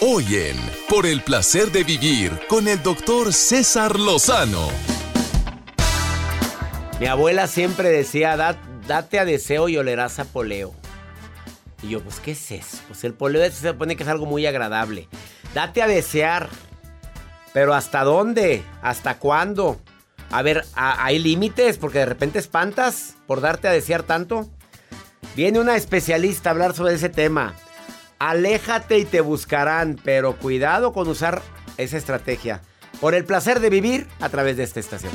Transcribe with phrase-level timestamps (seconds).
[0.00, 0.56] Hoy en
[0.88, 4.68] Por el placer de vivir con el doctor César Lozano.
[7.00, 8.36] Mi abuela siempre decía,
[8.86, 10.72] date a deseo y olerás a poleo.
[11.82, 12.78] Y yo, pues, ¿qué es eso?
[12.86, 15.08] Pues el poleo se supone que es algo muy agradable.
[15.52, 16.48] Date a desear.
[17.52, 18.62] Pero ¿hasta dónde?
[18.82, 19.80] ¿Hasta cuándo?
[20.30, 21.76] A ver, ¿hay límites?
[21.76, 24.48] Porque de repente espantas por darte a desear tanto.
[25.34, 27.56] Viene una especialista a hablar sobre ese tema.
[28.18, 31.42] Aléjate y te buscarán, pero cuidado con usar
[31.76, 32.62] esa estrategia.
[33.00, 35.12] Por el placer de vivir a través de esta estación.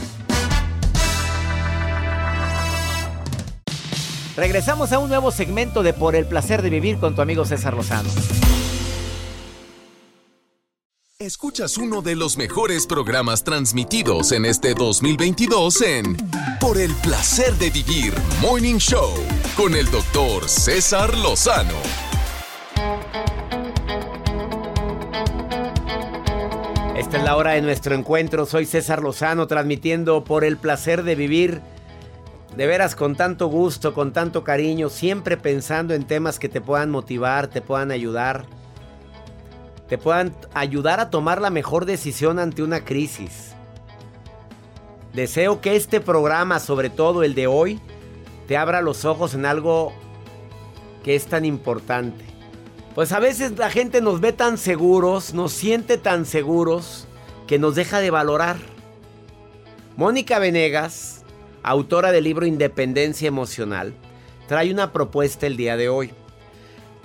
[4.36, 7.74] Regresamos a un nuevo segmento de Por el placer de vivir con tu amigo César
[7.76, 8.10] Lozano.
[11.20, 16.18] Escuchas uno de los mejores programas transmitidos en este 2022 en
[16.60, 19.14] Por el placer de vivir Morning Show
[19.56, 22.13] con el doctor César Lozano.
[27.04, 28.46] Esta es la hora de nuestro encuentro.
[28.46, 31.60] Soy César Lozano transmitiendo por el placer de vivir.
[32.56, 36.90] De veras, con tanto gusto, con tanto cariño, siempre pensando en temas que te puedan
[36.90, 38.46] motivar, te puedan ayudar,
[39.90, 43.52] te puedan ayudar a tomar la mejor decisión ante una crisis.
[45.12, 47.82] Deseo que este programa, sobre todo el de hoy,
[48.48, 49.92] te abra los ojos en algo
[51.04, 52.33] que es tan importante.
[52.96, 57.08] Pues a veces la gente nos ve tan seguros, nos siente tan seguros,
[57.48, 58.58] que nos deja de valorar.
[59.98, 61.24] Mónica Venegas,
[61.64, 63.96] autora del libro Independencia Emocional,
[64.48, 66.12] trae una propuesta el día de hoy.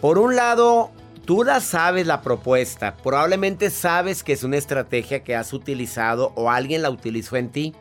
[0.03, 0.91] Por un lado,
[1.25, 6.50] tú la sabes la propuesta, probablemente sabes que es una estrategia que has utilizado o
[6.50, 7.75] alguien la utilizó en ti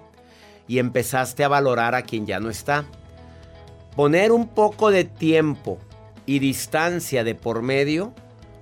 [0.66, 2.86] y empezaste a valorar a quien ya no está.
[3.98, 5.80] Poner un poco de tiempo
[6.28, 8.14] y distancia de por medio,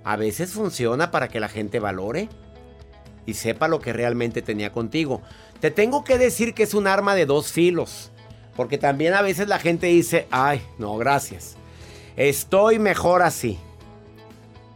[0.05, 2.29] a veces funciona para que la gente valore
[3.25, 5.21] y sepa lo que realmente tenía contigo.
[5.59, 8.11] Te tengo que decir que es un arma de dos filos,
[8.55, 11.57] porque también a veces la gente dice, ay, no, gracias.
[12.15, 13.59] Estoy mejor así.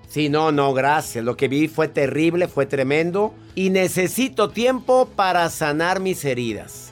[0.10, 1.24] Sí, no, no, gracias.
[1.24, 6.92] Lo que vi fue terrible, fue tremendo y necesito tiempo para sanar mis heridas.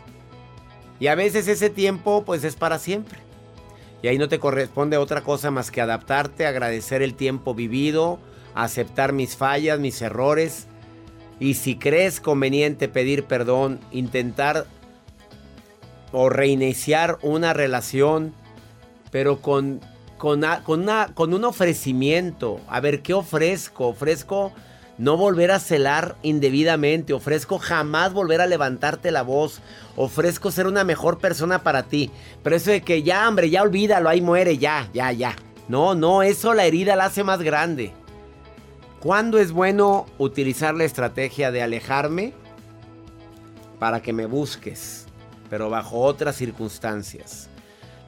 [0.99, 3.26] Y a veces ese tiempo pues es para siempre.
[4.01, 8.19] Y ahí no te corresponde otra cosa más que adaptarte, agradecer el tiempo vivido,
[8.53, 10.67] aceptar mis fallas, mis errores.
[11.39, 14.65] Y si crees conveniente pedir perdón, intentar
[16.11, 18.33] o reiniciar una relación,
[19.11, 19.81] pero con,
[20.17, 22.59] con, con, con un ofrecimiento.
[22.67, 23.87] A ver, ¿qué ofrezco?
[23.87, 24.53] Ofrezco
[24.97, 29.61] no volver a celar indebidamente, ofrezco jamás volver a levantarte la voz,
[29.95, 32.11] ofrezco ser una mejor persona para ti.
[32.43, 35.35] Pero eso de que ya, hombre, ya olvídalo, ahí muere, ya, ya, ya.
[35.67, 37.94] No, no, eso la herida la hace más grande.
[38.99, 42.33] ¿Cuándo es bueno utilizar la estrategia de alejarme?
[43.77, 45.05] Para que me busques,
[45.50, 47.50] pero bajo otras circunstancias.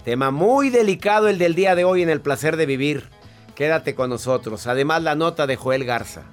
[0.03, 3.09] Tema muy delicado el del día de hoy en el placer de vivir.
[3.53, 4.65] Quédate con nosotros.
[4.65, 6.23] Además la nota de Joel Garza.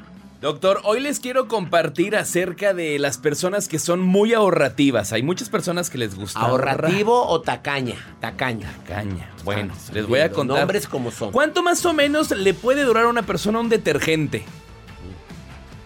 [0.47, 5.13] Doctor, hoy les quiero compartir acerca de las personas que son muy ahorrativas.
[5.13, 6.39] Hay muchas personas que les gusta.
[6.39, 7.97] ¿Ahorrativo o tacaña?
[8.21, 8.73] Tacaña.
[8.87, 9.29] Tacaña.
[9.43, 10.59] Bueno, les voy a contar.
[10.59, 11.33] Nombres como son.
[11.33, 14.45] ¿Cuánto más o menos le puede durar a una persona un detergente?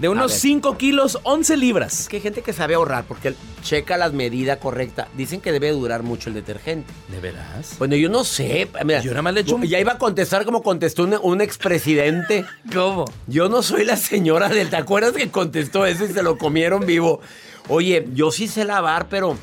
[0.00, 0.41] De unos ver.
[0.41, 2.00] 5 kilos, 11 libras.
[2.00, 5.08] Es que hay gente que sabe ahorrar porque checa las medidas correctas.
[5.17, 6.91] Dicen que debe durar mucho el detergente.
[7.08, 7.76] ¿De veras?
[7.79, 8.69] Bueno, yo no sé.
[8.85, 11.41] Mira, Yo nada más le echo un- Ya iba a contestar como contestó un, un
[11.41, 12.47] expresidente.
[12.75, 13.05] ¿Cómo?
[13.26, 14.70] Yo no soy la señora del.
[14.70, 17.20] ¿Te acuerdas que contestó eso y se lo comieron vivo?
[17.69, 19.37] Oye, yo sí sé lavar, pero.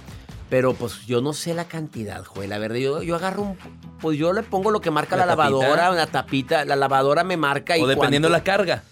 [0.50, 2.50] Pero pues yo no sé la cantidad, Joel.
[2.50, 3.58] La verdad, yo, yo agarro un.
[4.02, 6.64] Pues yo le pongo lo que marca la, lavadora, una tapita.
[6.66, 7.82] La lavadora me marca y.
[7.82, 8.84] O dependiendo cuánto- la carga.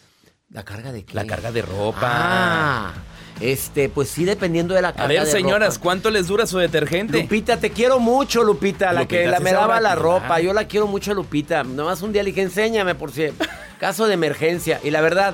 [0.52, 1.14] ¿La carga de qué?
[1.16, 2.00] La carga de ropa.
[2.04, 2.94] Ah,
[3.42, 5.84] este, pues sí, dependiendo de la carga A ver, de señoras, ropa.
[5.84, 7.22] ¿cuánto les dura su detergente?
[7.24, 10.40] Lupita, te quiero mucho, Lupita, la Lupita, que la- me ahorra la ropa.
[10.40, 11.64] Yo la quiero mucho, Lupita.
[11.64, 13.26] Nomás un día le dije, enséñame por si
[13.80, 14.80] caso de emergencia.
[14.84, 15.34] Y la verdad,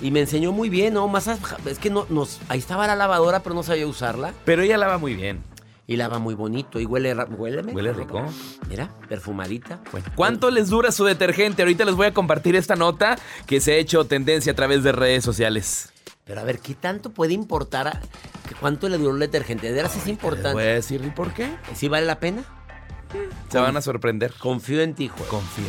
[0.00, 1.08] y me enseñó muy bien, ¿no?
[1.08, 1.26] Más
[1.66, 4.32] es que no, nos, ahí estaba la lavadora, pero no sabía usarla.
[4.44, 5.42] Pero ella lava muy bien.
[5.90, 8.24] Y lava muy bonito y huele, huele, Huele rico.
[8.68, 9.80] Mira, perfumadita.
[9.90, 11.62] Bueno, ¿cuánto les dura su detergente?
[11.62, 14.92] Ahorita les voy a compartir esta nota que se ha hecho tendencia a través de
[14.92, 15.92] redes sociales.
[16.24, 17.88] Pero a ver, ¿qué tanto puede importar?
[17.88, 18.00] a-
[18.60, 19.66] ¿Cuánto le duró el detergente?
[19.66, 20.62] ¿De veras es Les voy a importante?
[20.62, 21.50] decir ¿y por qué?
[21.74, 22.44] ¿Sí vale la pena?
[23.50, 24.32] Se van a sorprender.
[24.38, 25.28] Confío en ti, Joel.
[25.28, 25.66] Confío.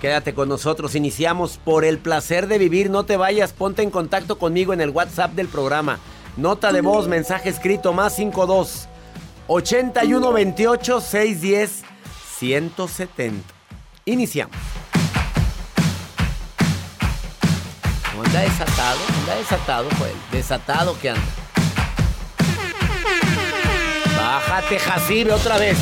[0.00, 4.36] Quédate con nosotros, iniciamos por el placer de vivir, no te vayas, ponte en contacto
[4.36, 6.00] conmigo en el WhatsApp del programa.
[6.36, 8.88] Nota de voz, mensaje escrito más 52
[9.46, 11.82] 81 28 610
[12.38, 13.54] 170.
[14.06, 14.56] Iniciamos.
[18.34, 20.16] Anda desatado, anda desatado, Joel.
[20.32, 21.22] Desatado que anda.
[24.16, 25.78] Bájate, Jacibe, otra vez.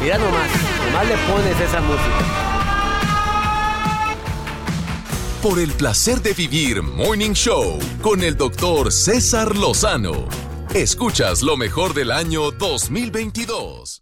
[0.00, 0.48] Mira nomás,
[0.86, 2.52] nomás le pones esa música.
[5.42, 10.41] Por el placer de vivir Morning Show con el doctor César Lozano.
[10.74, 14.01] Escuchas lo mejor del año 2022.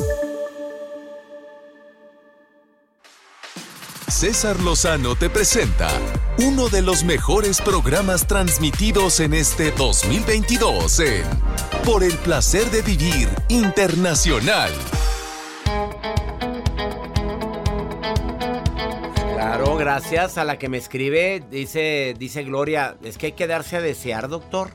[4.21, 5.89] César Lozano te presenta
[6.37, 11.23] uno de los mejores programas transmitidos en este 2022 en
[11.83, 14.69] Por el placer de vivir internacional.
[19.33, 23.77] Claro, gracias a la que me escribe, dice, dice Gloria, es que hay que darse
[23.77, 24.69] a desear, doctor.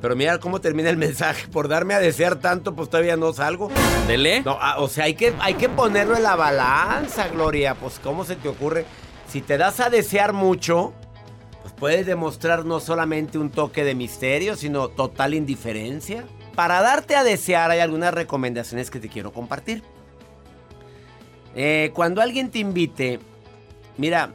[0.00, 3.68] Pero mira cómo termina el mensaje, por darme a desear tanto, pues todavía no salgo.
[4.06, 4.42] Dele.
[4.42, 7.74] No, ah, o sea, hay que, hay que ponerlo en la balanza, Gloria.
[7.74, 8.84] Pues, ¿cómo se te ocurre?
[9.28, 10.92] Si te das a desear mucho,
[11.62, 16.24] pues puedes demostrar no solamente un toque de misterio, sino total indiferencia.
[16.54, 19.82] Para darte a desear hay algunas recomendaciones que te quiero compartir.
[21.54, 23.18] Eh, cuando alguien te invite,
[23.96, 24.32] mira,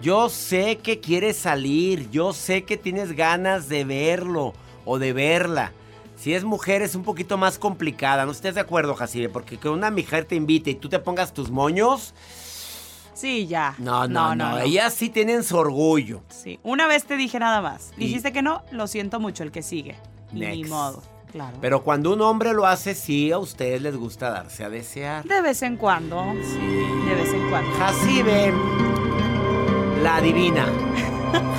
[0.00, 5.72] yo sé que quieres salir, yo sé que tienes ganas de verlo o de verla.
[6.16, 9.28] Si es mujer es un poquito más complicada, ¿no estés de acuerdo, Jacibe?
[9.28, 12.14] Porque que una mujer te invite y tú te pongas tus moños,
[13.14, 13.74] Sí, ya.
[13.78, 16.22] no, no, no, ellas sí tienen su orgullo.
[16.28, 16.58] Sí.
[16.62, 17.92] Una vez te dije nada más.
[17.96, 19.96] Y- Dijiste que no, lo siento mucho, el que sigue.
[20.32, 21.02] Ni modo.
[21.30, 21.56] Claro.
[21.60, 25.24] Pero cuando un hombre lo hace, sí, a ustedes les gusta darse a desear.
[25.24, 26.22] de vez en cuando.
[26.42, 26.58] Sí.
[27.08, 27.70] De vez en cuando.
[27.78, 28.52] Jacibe,
[30.02, 30.66] la divina.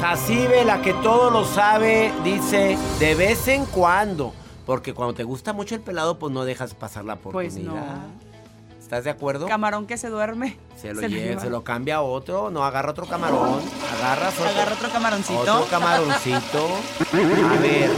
[0.01, 4.33] Jacibe, la que todo lo sabe, dice de vez en cuando.
[4.65, 7.85] Porque cuando te gusta mucho el pelado, pues no dejas pasar la Pues oportunidad.
[7.95, 8.33] no.
[8.81, 9.47] ¿Estás de acuerdo?
[9.47, 10.57] Camarón que se duerme.
[10.75, 13.59] Se lo se lleva, se lo cambia a otro, no agarra otro camarón,
[13.97, 15.39] agarras otro, Agarra otro camaroncito.
[15.39, 16.67] otro camaroncito.
[17.11, 17.89] A ver,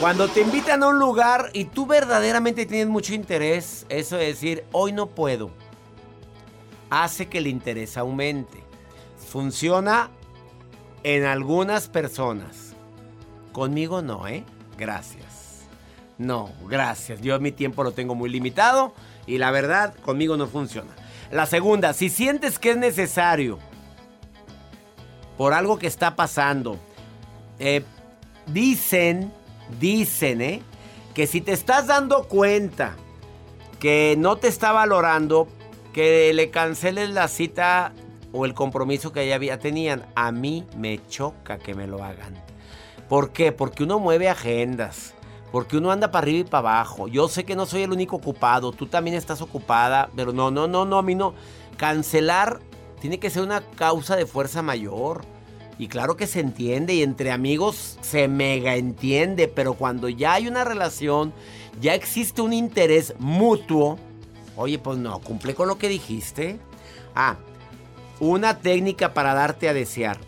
[0.00, 4.64] cuando te invitan a un lugar y tú verdaderamente tienes mucho interés, eso es decir,
[4.72, 5.50] hoy no puedo,
[6.90, 8.62] hace que el interés aumente.
[9.28, 10.10] Funciona
[11.02, 12.74] en algunas personas.
[13.52, 14.44] Conmigo no, ¿eh?
[14.78, 15.66] Gracias.
[16.18, 17.20] No, gracias.
[17.20, 18.94] Yo mi tiempo lo tengo muy limitado
[19.26, 20.90] y la verdad conmigo no funciona.
[21.30, 23.58] La segunda, si sientes que es necesario
[25.36, 26.78] por algo que está pasando,
[27.58, 27.82] eh,
[28.46, 29.32] dicen,
[29.78, 30.62] dicen, ¿eh?
[31.14, 32.96] que si te estás dando cuenta
[33.78, 35.48] que no te está valorando,
[35.92, 37.92] que le canceles la cita
[38.32, 40.06] o el compromiso que ya tenían.
[40.14, 42.34] A mí me choca que me lo hagan.
[43.08, 43.52] ¿Por qué?
[43.52, 45.14] Porque uno mueve agendas.
[45.50, 47.08] Porque uno anda para arriba y para abajo.
[47.08, 48.70] Yo sé que no soy el único ocupado.
[48.70, 50.08] Tú también estás ocupada.
[50.14, 50.98] Pero no, no, no, no.
[50.98, 51.34] A mí no.
[51.76, 52.60] Cancelar
[53.00, 55.22] tiene que ser una causa de fuerza mayor.
[55.76, 56.94] Y claro que se entiende.
[56.94, 59.48] Y entre amigos se mega entiende.
[59.48, 61.32] Pero cuando ya hay una relación,
[61.80, 63.98] ya existe un interés mutuo.
[64.56, 66.60] Oye, pues no, cumple con lo que dijiste.
[67.16, 67.38] Ah,
[68.20, 70.18] una técnica para darte a desear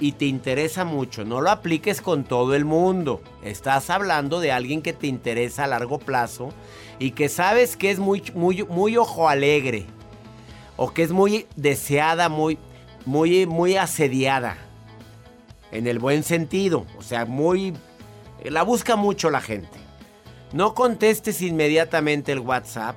[0.00, 3.20] y te interesa mucho, no lo apliques con todo el mundo.
[3.42, 6.50] Estás hablando de alguien que te interesa a largo plazo
[6.98, 9.86] y que sabes que es muy, muy, muy ojo alegre
[10.76, 12.58] o que es muy deseada, muy,
[13.06, 14.56] muy, muy asediada.
[15.72, 17.74] En el buen sentido, o sea, muy...
[18.44, 19.78] La busca mucho la gente.
[20.52, 22.94] No contestes inmediatamente el WhatsApp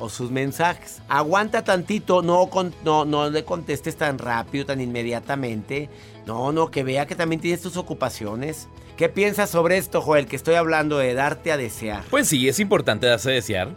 [0.00, 1.00] o sus mensajes.
[1.08, 2.48] Aguanta tantito, no,
[2.84, 5.88] no, no le contestes tan rápido, tan inmediatamente.
[6.26, 8.68] No, no, que vea que también tienes tus ocupaciones.
[8.96, 10.26] ¿Qué piensas sobre esto, Joel?
[10.26, 12.02] Que estoy hablando de darte a desear.
[12.10, 13.68] Pues sí, es importante darse a desear.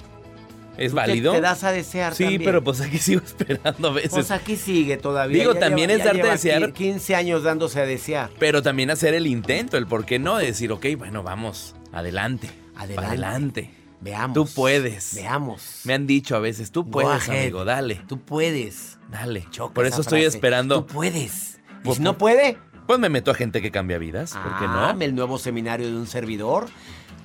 [0.77, 1.31] ¿Es ¿Tú válido?
[1.33, 2.43] Te, te das a desear sí, también?
[2.43, 4.11] pero pues aquí sigo esperando a veces.
[4.11, 5.37] Pues aquí sigue todavía.
[5.39, 6.73] Digo, Ya también lleva- es darte a desear.
[6.73, 8.31] 15 años dándose a desear.
[8.39, 12.49] Pero también hacer el intento, el por qué no, de decir, ok, bueno, vamos, adelante.
[12.75, 13.07] Adelante.
[13.07, 13.82] Adelante.
[14.03, 14.33] Veamos.
[14.35, 15.15] Tú puedes.
[15.15, 15.81] Veamos.
[15.85, 18.97] Me han dicho a veces, tú puedes, amigo, dale, Tú puedes.
[19.09, 19.45] dale.
[19.49, 20.37] Choca Por eso estoy frase.
[20.37, 20.83] esperando.
[20.83, 21.59] Tú puedes.
[21.81, 22.57] ¿Y Pues, si no puede?
[22.85, 25.01] Pues me meto a gente que cambia vidas, ¿por qué Ah, no?
[25.01, 26.65] el nuevo seminario de un servidor.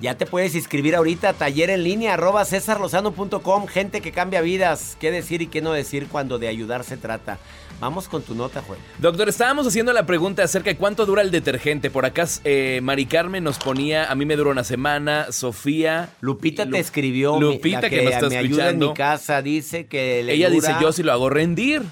[0.01, 4.95] Ya te puedes inscribir ahorita, taller en línea, arroba cesarlozano.com, gente que cambia vidas.
[5.01, 7.37] ¿Qué decir y qué no decir cuando de ayudar se trata?
[7.79, 8.77] Vamos con tu nota, Juan.
[8.97, 11.89] Doctor, estábamos haciendo la pregunta acerca de cuánto dura el detergente.
[11.89, 16.09] Por acá, eh, Mari Carmen nos ponía, a mí me duró una semana, Sofía.
[16.19, 19.87] Lupita Lu- te escribió, Lupita la que, nos está me ayuda en mi casa, dice
[19.87, 21.83] que le Ella dura- dice, yo sí lo hago rendir.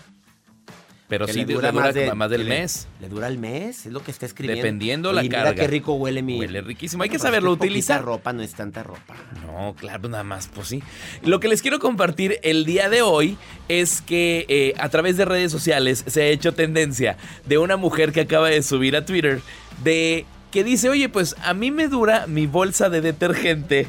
[1.09, 2.87] Pero que sí, le le dura, más, de- del que le- mes.
[2.99, 4.61] Le dura el mes, es lo que está escribiendo.
[4.61, 5.61] Dependiendo la mira carga.
[5.61, 6.37] qué rico huele mi...
[6.37, 7.01] Huele riquísimo.
[7.03, 8.03] Hay que Bueno, saberlo es poquita utilizar.
[8.03, 9.15] ropa, no es tanta ropa.
[9.45, 10.83] No, claro, nada más, pues sí.
[11.23, 13.37] Lo que les quiero compartir el día de hoy
[13.69, 18.11] es que eh, a través de redes sociales se ha hecho tendencia de una mujer
[18.11, 19.39] que acaba de subir a Twitter
[19.85, 23.87] de que dice, oye, pues a mí me dura mi bolsa de detergente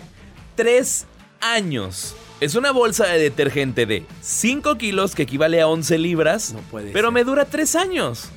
[0.54, 1.06] tres
[1.40, 2.14] años.
[2.40, 6.92] Es una bolsa de detergente de 5 kilos que equivale a 11 libras, No puede
[6.92, 7.12] pero ser.
[7.14, 8.28] me dura tres años.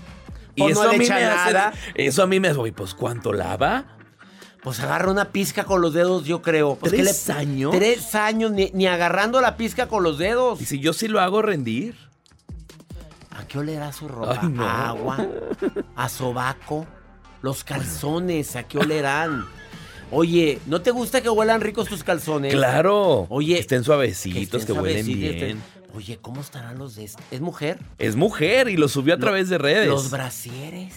[0.56, 1.74] Y no eso a le mí me hace- nada.
[1.96, 3.86] eso a mí me hace, oye, pues ¿cuánto lava?
[4.64, 6.76] Pues agarra una pizca con los dedos, yo creo.
[6.76, 7.72] Pues, ¿qué ¿Tres años?
[7.76, 10.60] Tres años, ni, ni agarrando la pizca con los dedos.
[10.60, 11.96] Dice, yo sí lo hago rendir.
[13.32, 14.40] ¿A qué olerá su ropa?
[14.42, 14.64] Ay, no.
[14.68, 15.18] A agua,
[15.96, 16.86] a sobaco,
[17.42, 19.46] los calzones, ¿a qué olerán?
[20.12, 22.54] Oye, ¿no te gusta que huelan ricos tus calzones?
[22.54, 23.28] Claro.
[23.30, 25.34] Oye, que estén suavecitos, que, estén huelen bien.
[25.34, 25.58] estén-
[25.96, 27.24] Oye, ¿cómo estarán los de este?
[27.32, 27.78] ¿Es mujer?
[27.98, 29.88] Es mujer y lo subió a Lo- través de redes.
[29.88, 30.94] Los brasieres,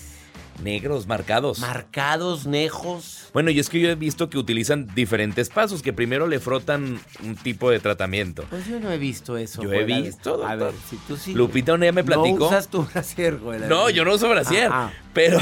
[0.63, 1.59] Negros, marcados.
[1.59, 3.29] marcados, nejos.
[3.33, 7.01] bueno, y es que yo he visto que utilizan diferentes pasos, que primero le frotan
[7.25, 8.45] un tipo de tratamiento.
[8.51, 9.63] Pues yo no he visto eso.
[9.63, 11.35] Yo he fuera de- visto, A ver, si tú sí.
[11.35, 12.39] Lupita un día me platicó.
[12.39, 13.61] No usas tu brasier, güey.
[13.69, 14.93] No, yo no uso brasier, Ajá.
[15.13, 15.39] pero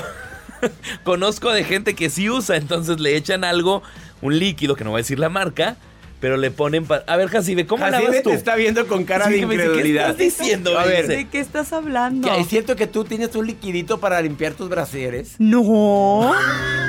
[1.04, 3.82] conozco de gente que sí usa, entonces le echan algo,
[4.20, 5.76] un líquido, que no voy a decir la marca,
[6.20, 6.86] pero le ponen...
[6.86, 8.30] pa- A ver, Jacibe, ¿cómo Jacibe lavas tú?
[8.30, 10.10] te está viendo con cara Sí, de dice, ¿qué incredulidad.
[10.10, 10.78] estás diciendo?
[10.78, 11.08] A ver.
[11.08, 12.28] ¿De qué estás hablando?
[12.32, 15.34] ¿que ¿es cierto que tú tienes un liquidito para limpiar tus brasieres?
[15.40, 16.32] No.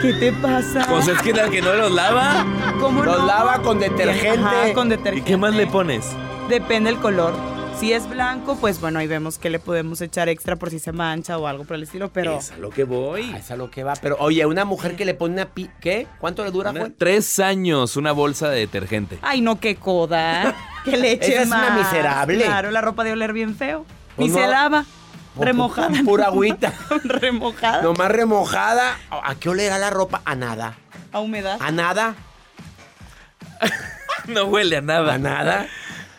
[0.04, 0.86] ¿Qué te pasa?
[0.88, 2.46] Pues es que la que no los lava.
[2.80, 3.26] ¿Cómo Los no?
[3.26, 4.38] lava con detergente.
[4.40, 6.06] Ajá, con ¿Y qué más le pones?
[6.50, 7.34] Depende el color.
[7.84, 10.94] Si es blanco, pues bueno, ahí vemos que le podemos echar extra por si se
[10.94, 13.30] mancha o algo por el estilo, pero Es a lo que voy.
[13.34, 13.92] Ah, es a lo que va.
[14.02, 15.70] Pero, oye, una mujer que le pone una pi...
[15.82, 16.08] ¿Qué?
[16.22, 16.96] ¿Cuánto le dura, Una- Juan?
[16.98, 19.20] tres años una bolsa de detergente.
[19.22, 20.56] ay, no qué coda.
[20.86, 21.78] Que le eche Esa es una más.
[21.92, 22.44] miserable.
[22.46, 23.86] Claro, la ropa de oler bien feo.
[24.16, 24.42] Pues Ni no.
[24.42, 24.86] se lava.
[25.38, 25.90] Remojada.
[25.90, 26.72] pu- pura agüita.
[27.04, 27.82] remojada.
[27.82, 28.98] Nomás remojada.
[29.10, 30.22] ¿A qué olerá la ropa?
[30.24, 30.76] A nada.
[31.12, 31.58] A humedad.
[31.60, 32.16] ¿A nada?
[34.28, 35.16] No huele a nada.
[35.16, 35.68] ¿A nada?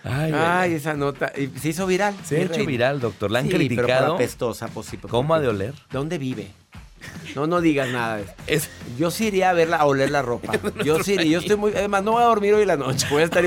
[0.05, 1.33] Ay, ay, esa nota.
[1.37, 2.15] ¿Y ¿Se hizo viral?
[2.25, 3.31] Se ha hecho viral, doctor.
[3.31, 4.15] La han Sí, pero por criticado.
[4.15, 4.99] apestosa, pues sí.
[4.99, 5.75] ¿Cómo ha de oler?
[5.91, 6.51] ¿Dónde vive?
[7.35, 8.21] No, no digas nada.
[8.47, 10.53] Es- Yo sí iría a verla, a oler la ropa.
[10.85, 11.33] Yo sí iría.
[11.33, 11.73] Yo estoy muy.
[11.73, 13.07] Además, no voy a dormir hoy la noche.
[13.11, 13.45] Voy a estar.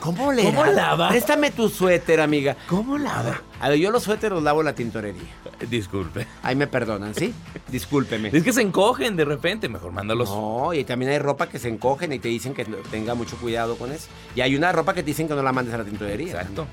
[0.00, 0.48] ¿Cómo olerá?
[0.50, 1.08] ¿Cómo lava?
[1.10, 2.56] Préstame tu suéter, amiga.
[2.68, 3.42] ¿Cómo lava?
[3.60, 5.22] A ver, yo los suéteres los lavo en la tintorería.
[5.68, 6.26] Disculpe.
[6.42, 7.32] Ahí me perdonan, ¿sí?
[7.68, 8.30] Discúlpeme.
[8.32, 9.68] Es que se encogen de repente.
[9.68, 10.28] Mejor mándalos.
[10.30, 13.76] No, y también hay ropa que se encogen y te dicen que tenga mucho cuidado
[13.76, 14.08] con eso.
[14.34, 16.32] Y hay una ropa que te dicen que no la mandes a la tintorería.
[16.32, 16.66] Exacto.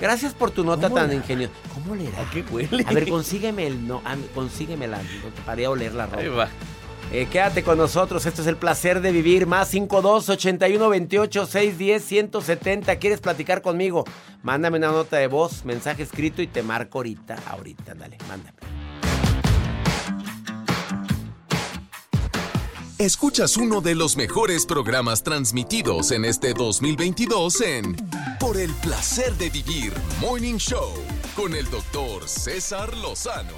[0.00, 1.52] Gracias por tu nota ¿Cómo tan ingeniosa.
[1.74, 2.84] ¿Cómo le ¿A qué huele?
[2.86, 5.00] A ver, consígueme el no, ah, consígueme la
[5.44, 6.20] para a oler la ropa.
[6.20, 6.48] Ahí va.
[7.10, 9.46] Eh, quédate con nosotros, esto es el placer de vivir.
[9.46, 12.96] Más 52 81 28 610 170.
[12.96, 14.04] ¿Quieres platicar conmigo?
[14.42, 17.36] Mándame una nota de voz, mensaje escrito y te marco ahorita.
[17.48, 18.77] Ahorita, dale, mándame.
[22.98, 27.96] Escuchas uno de los mejores programas transmitidos en este 2022 en
[28.40, 30.94] Por el placer de vivir Morning Show
[31.36, 33.54] con el doctor César Lozano.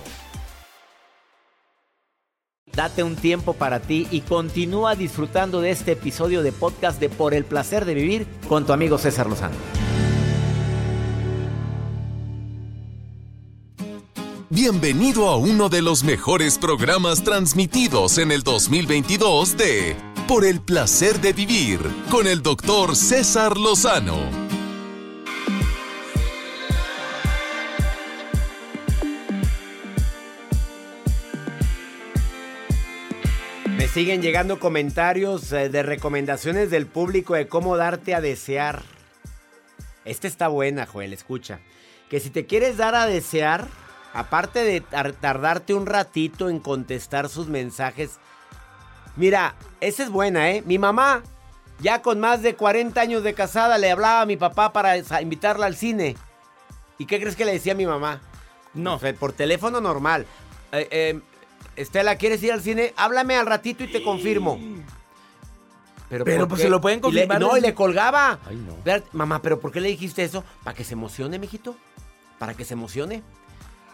[2.71, 7.33] Date un tiempo para ti y continúa disfrutando de este episodio de podcast de Por
[7.33, 9.80] el placer de vivir con tu amigo César Lozano.
[14.53, 19.95] Bienvenido a uno de los mejores programas transmitidos en el 2022 de
[20.27, 21.79] Por el placer de vivir
[22.11, 24.19] con el doctor César Lozano.
[33.69, 38.83] Me siguen llegando comentarios eh, de recomendaciones del público de cómo darte a desear.
[40.05, 41.61] Esta está buena, Joel, escucha.
[42.09, 43.69] Que si te quieres dar a desear,
[44.13, 48.19] aparte de tar- tardarte un ratito en contestar sus mensajes,
[49.17, 50.63] mira, esa es buena, ¿eh?
[50.67, 51.23] Mi mamá,
[51.81, 55.67] ya con más de 40 años de casada, le hablaba a mi papá para invitarla
[55.67, 56.17] al cine.
[56.99, 58.21] ¿Y qué crees que le decía a mi mamá?
[58.75, 58.95] No.
[58.97, 60.27] O sea, por teléfono normal.
[60.73, 61.21] Eh, eh,
[61.77, 62.93] Estela, ¿quieres ir al cine?
[62.97, 64.59] Háblame al ratito y te confirmo.
[66.09, 66.65] Pero, ¿por pues qué?
[66.65, 67.41] se lo pueden Y le- confirmar.
[67.41, 68.39] no, y le colgaba.
[68.49, 68.77] Ay, no.
[69.13, 70.45] Mamá, ¿pero por qué le dijiste eso?
[70.65, 71.77] Para que se emocione, mijito.
[72.39, 73.23] Para que se emocione.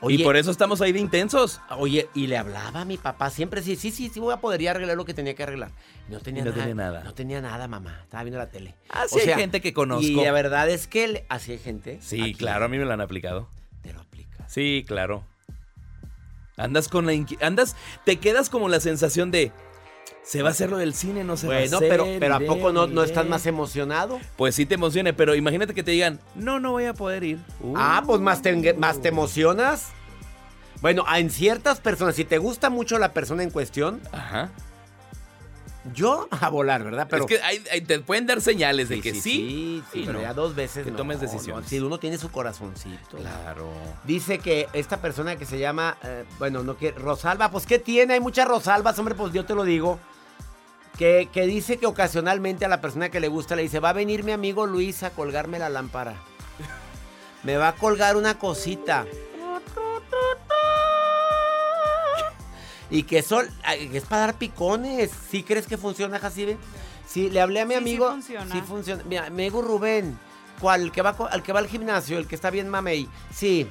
[0.03, 1.61] Y por eso estamos ahí de intensos.
[1.79, 4.69] Oye, y le hablaba a mi papá siempre, sí, sí, sí, sí, voy a poder
[4.69, 5.71] arreglar lo que tenía que arreglar.
[6.09, 6.63] No tenía no nada.
[6.63, 7.05] tenía nada.
[7.05, 8.01] No tenía nada, mamá.
[8.03, 8.75] Estaba viendo la tele.
[8.91, 10.05] Así hay gente que conozco.
[10.07, 11.99] Y la verdad es que así hay gente.
[12.03, 13.49] Sí, Aquí claro, a mí me lo han aplicado.
[13.83, 14.53] Te lo aplicas.
[14.53, 15.25] Sí, claro.
[16.59, 19.53] Andas con la inqui- andas, te quedas como la sensación de
[20.27, 21.89] se va a hacer lo del cine, no se va a Bueno, hacer.
[21.89, 24.19] pero, pero ¿a poco no, no estás más emocionado?
[24.37, 27.39] Pues sí te emociona, pero imagínate que te digan, no, no voy a poder ir.
[27.61, 29.91] Uh, Ah, pues más te, más te emocionas.
[30.83, 34.51] Bueno, en ciertas personas, si te gusta mucho la persona en cuestión, Ajá.
[35.95, 37.07] yo a volar, ¿verdad?
[37.09, 39.21] Pero es que hay- hay- te pueden dar señales de que sí.
[39.21, 40.23] sí, sí, y pero no.
[40.23, 41.69] ya dos veces Que no, tomes no, decisiones.
[41.71, 43.17] Si uno tiene su corazoncito.
[43.17, 43.71] Claro.
[44.05, 48.15] Dice que esta persona que se llama, eh, bueno, no quiere, Rosalba, pues ¿qué tiene?
[48.15, 50.01] Hay muchas Rosalbas, hombre, pues yo te lo digo.
[50.99, 53.93] Que, que dice que ocasionalmente a la persona que le gusta le dice, va a
[53.93, 56.15] venir mi amigo Luis a colgarme la lámpara.
[57.43, 59.05] Me va a colgar una cosita.
[62.89, 65.11] Y que eso que es para dar picones.
[65.31, 66.57] ¿Sí crees que funciona, Jacibe?
[67.07, 68.11] Sí, le hablé a mi Sí, sí amigo.
[68.11, 68.53] funciona.
[68.55, 69.03] Sí funciona.
[69.05, 70.19] Mi amigo Rubén.
[70.61, 70.93] ¿Cuál?
[70.93, 73.09] Que va, al que va al gimnasio, el que está bien mamey.
[73.31, 73.69] Sí,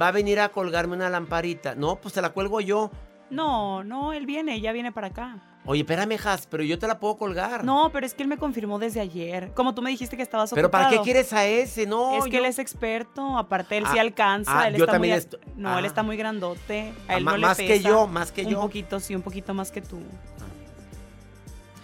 [0.00, 1.74] va a venir a colgarme una lamparita.
[1.74, 2.90] No, pues te la cuelgo yo.
[3.30, 5.55] No, no, él viene, ya viene para acá.
[5.68, 7.64] Oye, espérame, Jas, pero yo te la puedo colgar.
[7.64, 9.50] No, pero es que él me confirmó desde ayer.
[9.54, 10.84] Como tú me dijiste que estabas ¿Pero ocupado.
[10.84, 11.86] para qué quieres a ese?
[11.86, 14.84] No, Es que yo- él es experto, aparte él sí Ah, alcanza, ah, él yo
[14.84, 15.88] está también muy esto- No, él ah.
[15.88, 17.88] está muy grandote, a Ah, él no le más que pesa.
[17.88, 18.58] yo, más que yo.
[18.60, 19.98] Un poquito, sí, un poquito más que tú.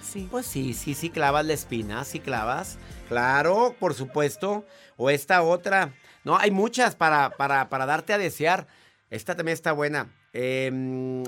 [0.03, 0.29] Sí.
[0.31, 2.79] Pues sí, sí, sí clavas la espina, sí clavas.
[3.09, 4.65] Claro, por supuesto.
[4.97, 5.93] O esta otra.
[6.23, 8.67] No, hay muchas para, para, para darte a desear.
[9.11, 10.09] Esta también está buena.
[10.35, 11.25] Em,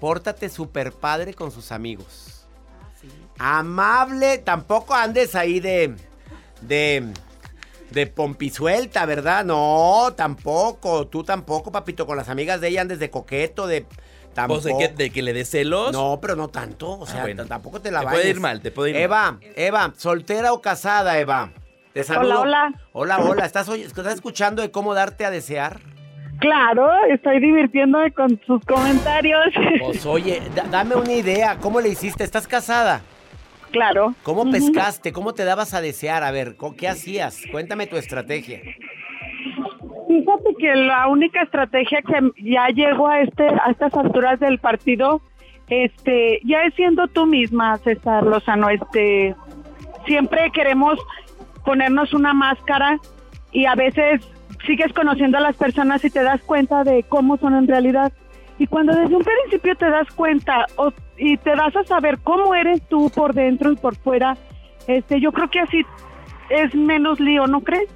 [0.00, 2.46] pórtate super padre con sus amigos.
[3.38, 5.94] Amable, tampoco andes ahí de.
[6.60, 7.12] de.
[7.90, 9.44] de pompisuelta, ¿verdad?
[9.44, 11.06] No, tampoco.
[11.08, 12.06] Tú tampoco, papito.
[12.06, 13.86] Con las amigas de ella andes de coqueto, de.
[14.34, 14.62] Tampoco.
[14.62, 15.92] Pues de que, de que le des celos.
[15.92, 16.90] No, pero no tanto.
[16.90, 17.44] O Ah, sea, bueno.
[17.46, 18.20] tampoco te la Te vayas.
[18.20, 21.52] puede ir mal, te puede ir Eva, Eva, ¿soltera o casada, Eva?
[21.92, 22.40] Te saludo.
[22.40, 22.74] hola.
[22.92, 23.46] Hola, hola.
[23.46, 25.80] ¿Estás, oy- ¿Estás escuchando de cómo darte a desear?
[26.44, 29.40] Claro, estoy divirtiéndome con sus comentarios.
[29.80, 31.56] Pues oye, da- dame una idea.
[31.56, 32.22] ¿Cómo le hiciste?
[32.22, 33.00] ¿Estás casada?
[33.72, 34.14] claro.
[34.22, 35.10] ¿Cómo pescaste?
[35.12, 36.22] ¿Cómo te dabas a desear?
[36.22, 37.40] A ver, ¿co- ¿qué hacías?
[37.50, 38.60] Cuéntame tu estrategia.
[40.06, 45.22] Fíjate que la única estrategia que ya llego a este a estas alturas del partido,
[45.68, 49.34] este, ya es siendo tú misma, César Lozano, este,
[50.06, 50.98] siempre queremos
[51.64, 52.98] ponernos una máscara
[53.50, 54.20] y a veces
[54.66, 58.12] sigues conociendo a las personas y te das cuenta de cómo son en realidad.
[58.58, 62.54] Y cuando desde un principio te das cuenta o- y te das a saber cómo
[62.54, 64.36] eres tú por dentro y por fuera,
[64.86, 65.82] este, yo creo que así
[66.50, 67.88] es menos lío, ¿no crees?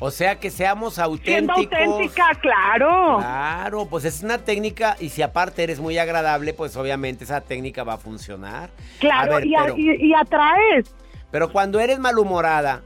[0.00, 1.78] O sea, que seamos Siendo auténticos.
[1.86, 3.16] auténtica, claro.
[3.18, 7.82] Claro, pues es una técnica y si aparte eres muy agradable, pues obviamente esa técnica
[7.82, 8.70] va a funcionar.
[9.00, 10.94] Claro, A ver, y, a- pero- y- y atraes.
[11.32, 12.82] Pero cuando eres malhumorada,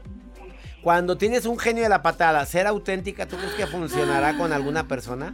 [0.83, 4.85] cuando tienes un genio de la patada, ser auténtica, ¿tú crees que funcionará con alguna
[4.87, 5.33] persona?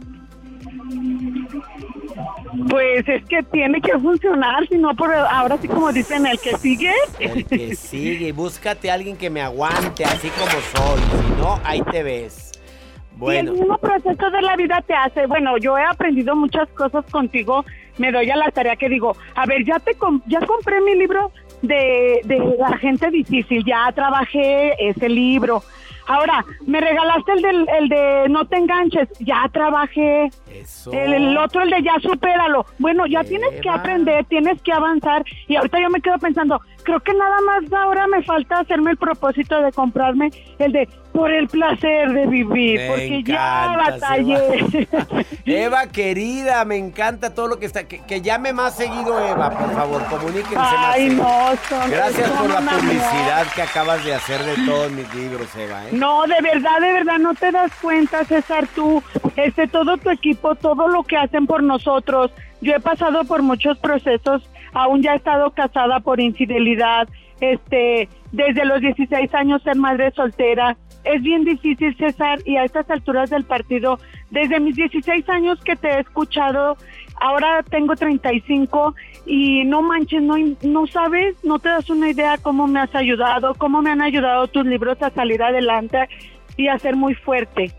[2.68, 6.56] Pues es que tiene que funcionar, si no, por ahora sí como dicen, el que
[6.56, 6.92] sigue.
[7.18, 11.82] El que sigue, búscate a alguien que me aguante así como soy, si no, ahí
[11.90, 12.52] te ves.
[13.16, 13.52] Bueno.
[13.52, 17.04] Y el mismo proceso de la vida te hace, bueno, yo he aprendido muchas cosas
[17.10, 17.64] contigo,
[17.98, 21.32] me doy a la tarea que digo, a ver, ya te ya compré mi libro
[21.62, 25.62] de, de la gente difícil, ya trabajé ese libro,
[26.10, 30.28] Ahora, me regalaste el, del, el de no te enganches, ya trabajé.
[30.52, 30.92] Eso.
[30.92, 32.66] El, otro, el de ya supéralo.
[32.80, 35.24] Bueno, ya tienes que aprender, tienes que avanzar.
[35.46, 38.96] Y ahorita yo me quedo pensando, creo que nada más ahora me falta hacerme el
[38.96, 44.86] propósito de comprarme el de por el placer de vivir, porque ya batallé.
[45.44, 45.86] Eva.
[45.88, 47.84] querida, me encanta todo lo que está.
[47.84, 51.58] Que, llame más seguido, Eva, por favor, comuníquense Ay, más.
[51.70, 55.84] No, Gracias por la publicidad que acabas de hacer de todos mis libros, Eva.
[55.86, 55.90] ¿eh?
[55.92, 59.02] No, de verdad, de verdad, no te das cuenta, César, tú,
[59.36, 62.30] este, todo tu equipo, todo lo que hacen por nosotros.
[62.60, 67.08] Yo he pasado por muchos procesos, aún ya he estado casada por infidelidad,
[67.40, 70.76] este, desde los 16 años ser madre soltera.
[71.04, 73.98] Es bien difícil, César, y a estas alturas del partido,
[74.30, 76.76] desde mis 16 años que te he escuchado,
[77.20, 82.66] ahora tengo 35 y no manches, no, no sabes, no te das una idea cómo
[82.66, 86.08] me has ayudado, cómo me han ayudado tus libros a salir adelante
[86.56, 87.72] y a ser muy fuerte.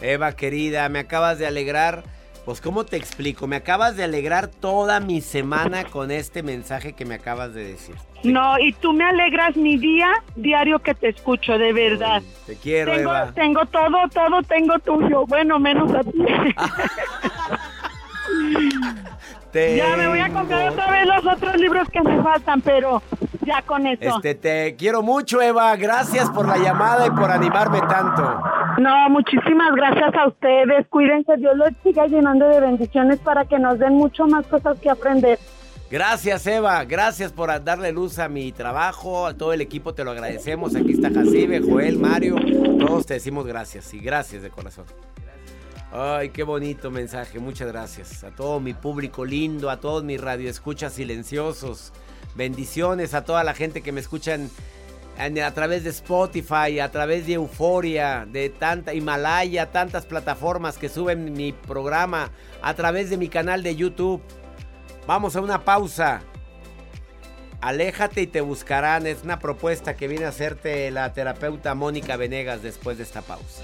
[0.00, 2.04] Eva, querida, me acabas de alegrar.
[2.44, 3.46] Pues, ¿cómo te explico?
[3.46, 7.94] Me acabas de alegrar toda mi semana con este mensaje que me acabas de decir.
[8.22, 12.22] No, y tú me alegras mi día diario que te escucho, de verdad.
[12.46, 13.32] te quiero, tengo, Eva.
[13.32, 15.26] Tengo todo, todo tengo tuyo.
[15.26, 16.12] Bueno, menos a ti.
[19.54, 23.00] Ya me voy a comprar otra vez los otros libros que me faltan, pero
[23.44, 24.16] ya con eso.
[24.16, 25.74] Este, te quiero mucho, Eva.
[25.76, 28.22] Gracias por la llamada y por animarme tanto.
[28.78, 30.86] No, muchísimas gracias a ustedes.
[30.88, 34.90] Cuídense, Dios los siga llenando de bendiciones para que nos den mucho más cosas que
[34.90, 35.38] aprender.
[35.90, 36.84] Gracias, Eva.
[36.84, 39.26] Gracias por darle luz a mi trabajo.
[39.26, 40.74] A todo el equipo te lo agradecemos.
[40.74, 42.36] Aquí está Jacibe, Joel, Mario.
[42.80, 44.86] Todos te decimos gracias y gracias de corazón.
[45.96, 47.38] Ay, qué bonito mensaje.
[47.38, 48.24] Muchas gracias.
[48.24, 51.92] A todo mi público lindo, a todos mis radioescuchas silenciosos.
[52.34, 54.50] Bendiciones a toda la gente que me escuchan
[55.16, 61.32] a través de Spotify, a través de Euforia, de tanta Himalaya, tantas plataformas que suben
[61.32, 64.20] mi programa, a través de mi canal de YouTube.
[65.06, 66.22] Vamos a una pausa.
[67.60, 69.06] Aléjate y te buscarán.
[69.06, 73.62] Es una propuesta que viene a hacerte la terapeuta Mónica Venegas después de esta pausa.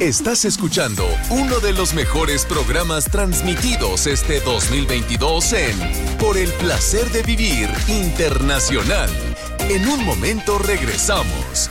[0.00, 7.22] Estás escuchando uno de los mejores programas transmitidos este 2022 en Por el placer de
[7.22, 9.10] vivir internacional.
[9.68, 11.70] En un momento regresamos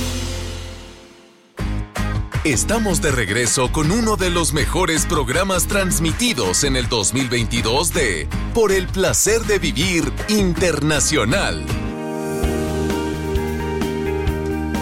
[2.43, 8.71] Estamos de regreso con uno de los mejores programas transmitidos en el 2022 de Por
[8.71, 11.63] el placer de vivir internacional.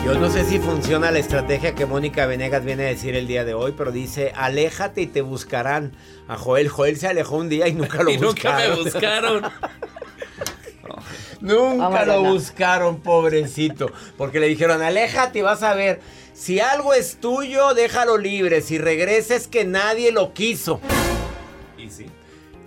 [0.06, 3.44] Yo no sé si funciona la estrategia que Mónica Venegas viene a decir el día
[3.44, 5.92] de hoy, pero dice, aléjate y te buscarán.
[6.30, 8.62] A Joel, Joel se alejó un día y nunca lo y buscaron.
[8.62, 9.52] Nunca me buscaron.
[11.42, 13.92] nunca lo buscaron, pobrecito.
[14.18, 16.00] Porque le dijeron, aléjate y vas a ver.
[16.40, 18.62] Si algo es tuyo, déjalo libre.
[18.62, 20.80] Si regreses, que nadie lo quiso.
[21.78, 22.06] ¿Y sí?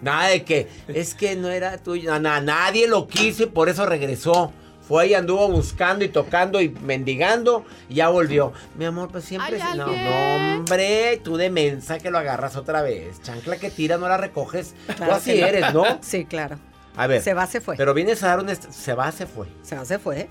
[0.03, 2.19] Nada de que, es que no era tuyo.
[2.21, 4.53] nadie lo quiso y por eso regresó.
[4.87, 8.53] Fue y anduvo buscando y tocando y mendigando y ya volvió.
[8.77, 9.59] Mi amor, pues siempre...
[9.59, 13.23] No, no, hombre, tú de mensa que lo agarras otra vez.
[13.23, 14.75] Chancla que tira, no la recoges.
[14.99, 15.85] tú así eres, ¿no?
[16.03, 16.59] Sí, claro.
[16.95, 17.23] A ver.
[17.23, 17.77] Se va, se fue.
[17.79, 18.55] Pero vienes a dar un...
[18.55, 19.47] Se va, se fue.
[19.63, 20.29] Se va, se fue.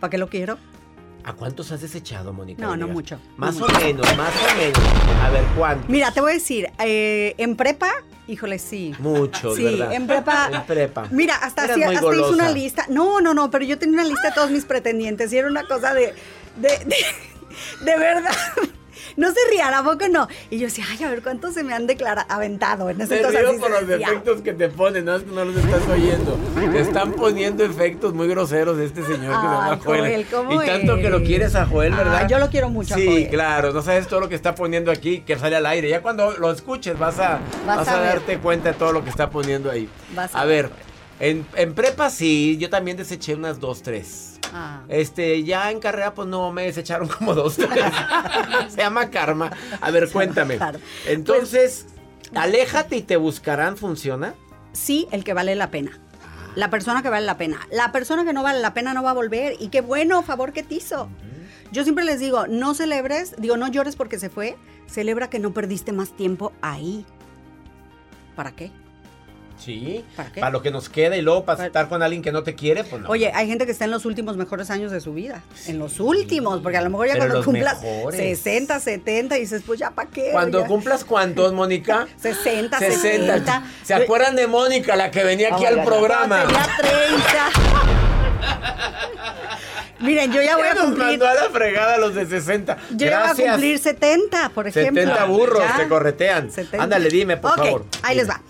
[0.00, 0.58] ¿Para qué lo quiero?
[1.24, 2.62] ¿A cuántos has desechado, Mónica?
[2.62, 3.80] No, no mucho, Más no o mucho.
[3.84, 4.78] menos, más o menos.
[5.22, 5.88] A ver, ¿cuántos?
[5.90, 7.90] Mira, te voy a decir, eh, en prepa,
[8.26, 8.94] híjole, sí.
[8.98, 9.92] Muchos, Sí, ¿verdad?
[9.92, 10.50] en prepa.
[10.52, 11.06] En prepa.
[11.10, 12.86] Mira, hasta, hacía- hasta hice una lista.
[12.88, 15.64] No, no, no, pero yo tenía una lista de todos mis pretendientes y era una
[15.66, 16.14] cosa de.
[16.56, 16.96] de, de,
[17.84, 18.32] de verdad.
[19.16, 20.28] No se rían, ¿a poco no?
[20.50, 22.90] Y yo decía, ay, a ver cuántos se me han declarado, aventado.
[22.90, 24.06] En ese entonces río por los decía.
[24.08, 26.38] efectos que te ponen, no es que no los estás oyendo.
[26.72, 30.26] Te están poniendo efectos muy groseros de este señor que se llama Ay, Joel.
[30.30, 31.28] ¿cómo y tanto que lo eres?
[31.28, 32.20] quieres a Joel, ¿verdad?
[32.24, 33.28] Ah, yo lo quiero mucho a Sí, Joel.
[33.28, 35.88] claro, no sabes todo lo que está poniendo aquí, que sale al aire.
[35.88, 38.08] Ya cuando lo escuches vas a, Vas vas a a, ver.
[38.14, 39.88] darte cuenta de todo lo que está poniendo ahí.
[40.14, 40.70] Vas a a ver,
[41.18, 44.29] en, en prepa sí, yo también deseché unas dos, tres.
[44.52, 44.82] Ah.
[44.88, 47.68] Este, ya en carrera, pues no, me desecharon como dos, tres.
[48.68, 49.50] Se llama karma.
[49.80, 50.56] A ver, cuéntame.
[50.56, 50.78] Claro.
[51.06, 51.86] Entonces,
[52.34, 54.34] aléjate y te buscarán, ¿funciona?
[54.72, 55.98] sí el que vale la pena.
[56.54, 57.60] La persona que vale la pena.
[57.70, 59.56] La persona que no vale la pena no va a volver.
[59.60, 61.08] Y qué bueno favor que te hizo.
[61.72, 64.56] Yo siempre les digo, no celebres, digo, no llores porque se fue,
[64.88, 67.06] celebra que no perdiste más tiempo ahí.
[68.34, 68.72] ¿Para qué?
[69.64, 70.04] Sí.
[70.16, 70.40] ¿Para qué?
[70.40, 72.54] Para lo que nos queda y luego para Para- estar con alguien que no te
[72.54, 73.08] quiere, pues no.
[73.10, 75.42] Oye, hay gente que está en los últimos mejores años de su vida.
[75.66, 78.18] En los últimos, porque a lo mejor ya Pero cuando los cumplas mejores.
[78.20, 80.30] 60, 70, dices, pues ya para qué.
[80.32, 80.66] Cuando Ya.
[80.66, 82.08] cumplas cuántos, Mónica?
[82.16, 82.98] 60, 60.
[83.00, 83.64] 70.
[83.84, 85.84] ¿Se acuerdan de Mónica, la que venía aquí Oh, al God.
[85.84, 86.42] programa?
[86.46, 87.50] Tenía 30.
[90.00, 91.06] Miren, yo ya voy a Ya nos cumplir.
[91.06, 92.78] mandó a la fregada a los de 60.
[92.92, 93.50] Yo ya voy a Gracias.
[93.52, 95.02] cumplir 70, por ejemplo.
[95.02, 95.76] 70 burros Ya.
[95.76, 96.50] te corretean.
[96.50, 96.82] 70.
[96.84, 97.84] Ándale, dime, por Ok, favor.
[98.02, 98.22] Ahí Dime.
[98.22, 98.40] les va.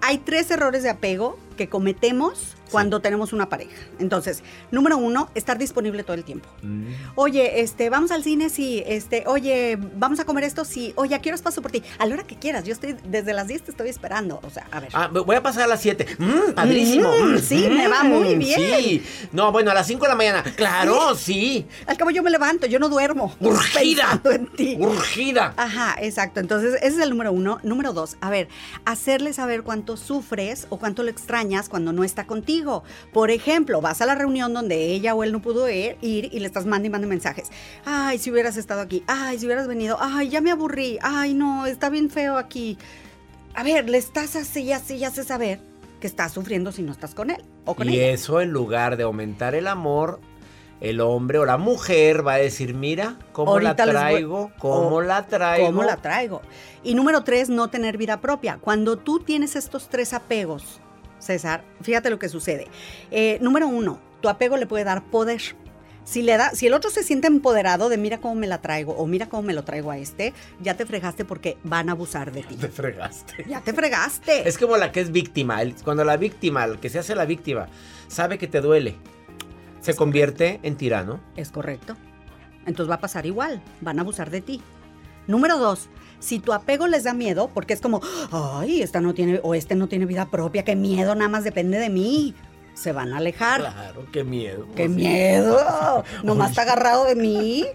[0.00, 3.76] Hay tres errores de apego que cometemos cuando tenemos una pareja.
[3.98, 6.48] Entonces, número uno, estar disponible todo el tiempo.
[6.62, 6.92] Mm.
[7.14, 8.82] Oye, este, vamos al cine, sí.
[8.86, 10.92] Este, oye, vamos a comer esto, sí.
[10.96, 11.82] Oye, ¿a qué horas paso por ti?
[11.98, 12.64] A la hora que quieras.
[12.64, 14.40] Yo estoy, desde las 10 te estoy esperando.
[14.42, 14.90] O sea, a ver.
[14.92, 16.06] Ah, voy a pasar a las 7.
[16.18, 17.08] Mm, padrísimo.
[17.12, 18.58] Mm, Mm, sí, me va muy bien.
[18.58, 19.02] Sí.
[19.32, 20.42] No, bueno, a las 5 de la mañana.
[20.56, 21.66] Claro, sí.
[21.86, 23.34] Al cabo yo me levanto, yo no duermo.
[23.40, 24.20] Urgida.
[24.20, 24.76] pensando en ti.
[24.78, 25.54] Urgida.
[25.56, 26.40] Ajá, exacto.
[26.40, 27.60] Entonces, ese es el número uno.
[27.62, 28.48] Número dos, a ver,
[28.84, 32.57] hacerle saber cuánto sufres o cuánto lo extrañas cuando no está contigo.
[33.12, 36.40] Por ejemplo, vas a la reunión donde ella o él no pudo ir, ir y
[36.40, 37.50] le estás mandando y mandando mensajes.
[37.84, 39.02] Ay, si hubieras estado aquí.
[39.06, 39.96] Ay, si hubieras venido.
[40.00, 40.98] Ay, ya me aburrí.
[41.02, 42.78] Ay, no, está bien feo aquí.
[43.54, 45.60] A ver, le estás así y así y hace saber
[46.00, 48.12] que estás sufriendo si no estás con él o con Y ella.
[48.12, 50.20] eso en lugar de aumentar el amor,
[50.80, 55.26] el hombre o la mujer va a decir, mira, cómo Ahorita la traigo, cómo la
[55.26, 55.66] traigo.
[55.66, 56.40] ¿Cómo la traigo?
[56.84, 58.58] Y número tres, no tener vida propia.
[58.60, 60.80] Cuando tú tienes estos tres apegos,
[61.18, 62.66] César, fíjate lo que sucede.
[63.10, 65.40] Eh, número uno, tu apego le puede dar poder.
[66.04, 68.92] Si, le da, si el otro se siente empoderado de mira cómo me la traigo
[68.94, 72.32] o mira cómo me lo traigo a este, ya te fregaste porque van a abusar
[72.32, 72.54] de ti.
[72.56, 73.44] Te fregaste.
[73.46, 74.48] Ya te fregaste.
[74.48, 75.60] Es como la que es víctima.
[75.60, 77.68] el- Cuando la víctima, el que se hace la víctima,
[78.08, 78.96] sabe que te duele,
[79.82, 81.20] se convierte en tirano.
[81.36, 81.94] Es correcto.
[82.64, 84.62] Entonces va a pasar igual, van a abusar de ti.
[85.26, 88.00] Número dos, si tu apego les da miedo, porque es como,
[88.32, 91.78] ay, esta no tiene, o este no tiene vida propia, qué miedo, nada más depende
[91.78, 92.34] de mí.
[92.74, 93.60] Se van a alejar.
[93.60, 94.66] Claro, qué miedo.
[94.76, 94.88] ¡Qué sí.
[94.90, 96.04] miedo!
[96.22, 97.66] Nomás está agarrado de mí.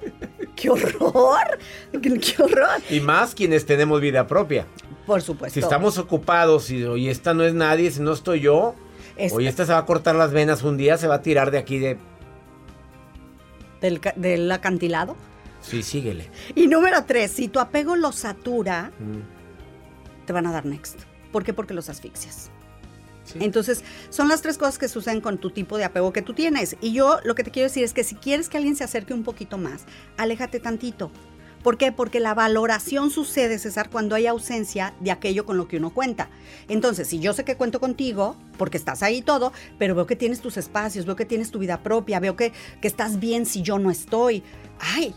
[0.56, 1.60] ¡Qué horror!
[2.02, 2.80] ¡Qué, qué horror!
[2.90, 4.66] Y más quienes tenemos vida propia.
[5.06, 5.54] Por supuesto.
[5.54, 8.76] Si estamos ocupados y esta no es nadie, si no estoy yo,
[9.18, 11.52] Es- hoy esta se va a cortar las venas un día, se va a tirar
[11.52, 11.98] de aquí de...
[14.16, 15.18] del acantilado.
[15.64, 16.30] Sí, síguele.
[16.56, 21.00] Y número tres, si tu apego los satura, Mm, te van a dar next.
[21.32, 21.54] ¿Por qué?
[21.54, 22.52] Porque los asfixias.
[23.24, 23.40] sí.
[23.42, 26.76] Entonces, son las tres cosas que suceden con tu tipo de apego que tú tienes.
[26.82, 29.14] Y yo lo que te quiero decir es que si quieres que alguien se acerque
[29.14, 29.86] un poquito más,
[30.18, 31.10] aléjate tantito.
[31.64, 31.94] ¿Por qué?
[31.94, 36.28] Porque la valoración sucede, César, cuando hay ausencia de aquello con lo que uno cuenta.
[36.68, 40.42] Entonces, si yo sé que cuento contigo, porque estás ahí todo, pero veo que tienes
[40.42, 43.80] tus espacios, veo que tienes tu vida propia, veo que, que estás bien si yo
[43.80, 44.44] no estoy,
[44.80, 45.16] ay,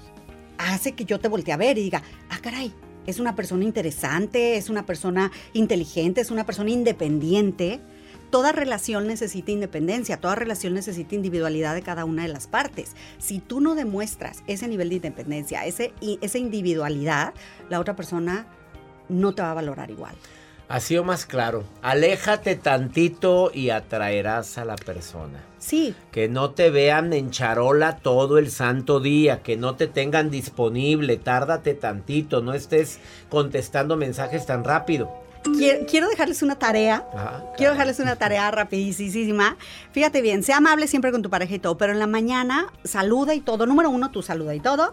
[0.58, 2.72] hace que yo te voltee a ver y diga, ah, caray,
[3.06, 7.80] es una persona interesante, es una persona inteligente, es una persona independiente.
[8.30, 12.96] Toda relación necesita independencia, toda relación necesita individualidad de cada una de las partes.
[13.18, 17.34] Si tú no demuestras ese nivel de independencia, ese, esa individualidad,
[17.70, 18.48] la otra persona
[19.08, 20.16] no te va a valorar igual.
[20.68, 21.62] Ha sido más claro.
[21.80, 25.44] Aléjate tantito y atraerás a la persona.
[25.58, 30.30] Sí, Que no te vean en charola todo el santo día, que no te tengan
[30.30, 32.98] disponible, tárdate tantito, no estés
[33.30, 35.10] contestando mensajes tan rápido.
[35.56, 39.56] quiero, quiero dejarles una tarea Ajá, Quiero dejarles una tarea rapidísima.
[39.92, 43.34] Fíjate bien, sea amable siempre con tu pareja y todo, pero en la mañana saluda
[43.34, 43.66] y todo.
[43.66, 44.92] Número uno, tú saluda y todo.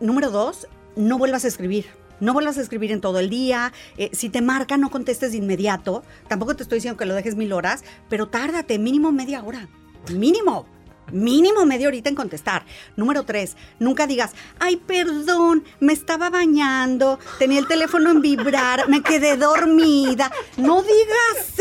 [0.00, 1.86] Número dos, no vuelvas a escribir.
[2.20, 3.72] No vuelvas a escribir en todo el día.
[3.96, 6.02] Eh, si te marca, no contestes de inmediato.
[6.28, 9.68] Tampoco te estoy diciendo que lo dejes mil horas, pero tárdate, mínimo media hora.
[10.12, 10.66] Mínimo.
[11.12, 12.64] Mínimo media horita en contestar.
[12.96, 19.02] Número tres, nunca digas, ay, perdón, me estaba bañando, tenía el teléfono en vibrar, me
[19.02, 20.30] quedé dormida.
[20.56, 21.54] No digas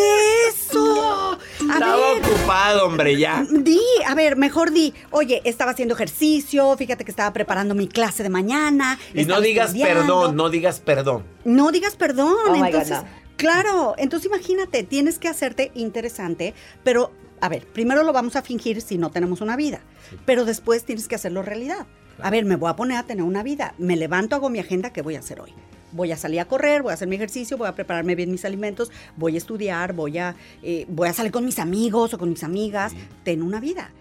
[0.49, 1.33] eso.
[1.33, 3.45] A Estaba ver, ocupado, hombre, ya.
[3.49, 8.23] Di, a ver, mejor di, oye, estaba haciendo ejercicio, fíjate que estaba preparando mi clase
[8.23, 8.99] de mañana.
[9.13, 10.01] Y no digas estudiando".
[10.01, 11.23] perdón, no digas perdón.
[11.45, 12.35] No digas perdón.
[12.47, 13.07] Oh God, entonces, no.
[13.37, 16.53] claro, entonces imagínate, tienes que hacerte interesante,
[16.83, 17.11] pero
[17.43, 19.81] a ver, primero lo vamos a fingir si no tenemos una vida,
[20.25, 21.85] pero después tienes que hacerlo realidad.
[22.21, 24.93] A ver, me voy a poner a tener una vida, me levanto, hago mi agenda,
[24.93, 25.51] ¿qué voy a hacer hoy?
[25.91, 28.45] Voy a salir a correr, voy a hacer mi ejercicio, voy a prepararme bien mis
[28.45, 32.29] alimentos, voy a estudiar, voy a, eh, voy a salir con mis amigos o con
[32.29, 32.93] mis amigas.
[33.25, 33.91] Ten una vida.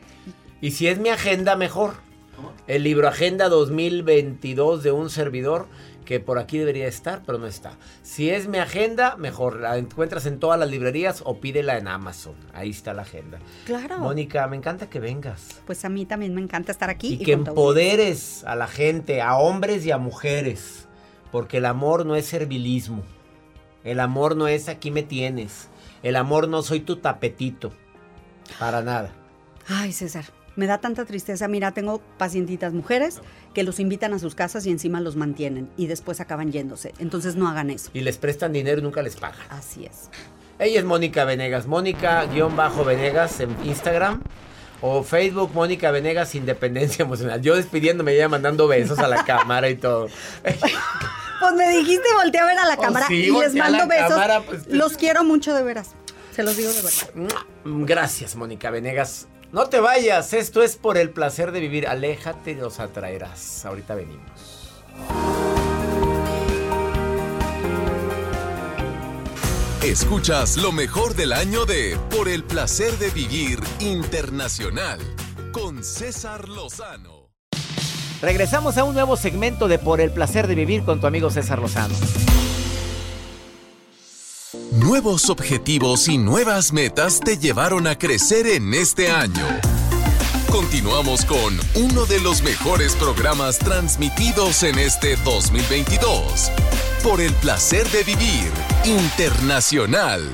[0.61, 1.95] Y si es mi agenda, mejor.
[2.69, 5.67] El libro Agenda 2022 de un servidor
[6.05, 7.73] que por aquí debería estar, pero no está.
[8.03, 9.61] Si es mi agenda, mejor.
[9.61, 12.35] La encuentras en todas las librerías o pídela en Amazon.
[12.53, 13.39] Ahí está la agenda.
[13.65, 13.99] Claro.
[13.99, 15.61] Mónica, me encanta que vengas.
[15.67, 17.15] Pues a mí también me encanta estar aquí.
[17.15, 20.89] Y, que empoderes a la gente, a hombres y a mujeres.
[21.31, 23.03] Porque el amor no es servilismo.
[23.85, 25.69] El amor no es aquí me tienes.
[26.03, 27.73] El amor no soy tu tapetito.
[28.59, 29.13] Para nada.
[29.69, 30.25] Ay, César,
[30.57, 31.49] me da tanta tristeza.
[31.49, 33.21] Mira, tengo pacientitas mujeres
[33.55, 36.93] que los invitan a sus casas y encima los mantienen y después acaban yéndose.
[36.99, 37.91] Entonces no hagan eso.
[37.95, 39.41] Y les prestan dinero y nunca les pagan.
[39.51, 40.11] Así es.
[40.59, 41.67] Ella es Mónica Venegas.
[41.67, 44.23] Mónica-Venegas en Instagram.
[44.85, 47.41] O Facebook, Mónica Venegas, Independencia Emocional.
[47.41, 50.09] Yo despidiéndome, ella mandando besos a la cámara y todo.
[50.43, 54.09] Pues me dijiste volteé a ver a la Oh, cámara sí, y les mando besos.
[54.09, 55.91] cámara, pues, Los quiero mucho de veras.
[56.35, 57.37] Se los digo de verdad.
[57.65, 59.29] Gracias, Mónica Venegas.
[59.53, 61.87] No te vayas, esto es por el placer de vivir.
[61.87, 63.67] Aléjate y los atraerás.
[63.67, 64.73] Ahorita venimos.
[69.85, 75.01] Escuchas lo mejor del año de Por el placer de vivir internacional
[75.53, 77.29] con César Lozano.
[78.23, 81.59] Regresamos a un nuevo segmento de Por el placer de vivir con tu amigo César
[81.59, 81.95] Lozano.
[84.93, 89.47] Nuevos objetivos y nuevas metas te llevaron a crecer en este año.
[90.51, 96.51] Continuamos con uno de los mejores programas transmitidos en este 2022.
[97.03, 98.51] Por el placer de vivir
[98.85, 100.29] internacional.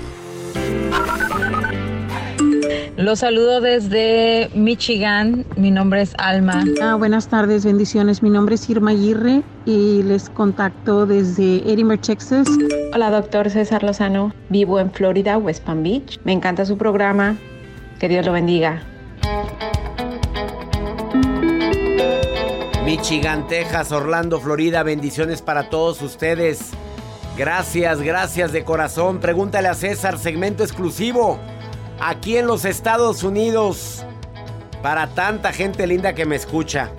[2.97, 5.47] Los saludo desde Michigan.
[5.55, 6.65] Mi nombre es Alma.
[6.83, 8.25] Ah, buenas tardes, bendiciones.
[8.25, 12.49] Mi nombre es Irma Aguirre y les contacto desde Edinburgh, Texas.
[12.95, 14.33] Hola, doctor César Lozano.
[14.49, 16.19] Vivo en Florida, West Palm Beach.
[16.25, 17.37] Me encanta su programa.
[18.01, 18.83] Que Dios lo bendiga.
[22.87, 26.71] Michigan, Texas, Orlando, Florida, bendiciones para todos ustedes.
[27.37, 29.19] Gracias, gracias de corazón.
[29.19, 31.39] Pregúntale a César, segmento exclusivo.
[32.01, 34.07] Aquí en los Estados Unidos.
[34.83, 36.91] Para tanta gente linda que me escucha.